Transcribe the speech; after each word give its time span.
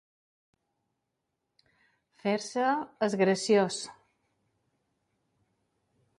Fer-se 2.23 2.65
el 3.09 3.15
graciós. 3.23 3.79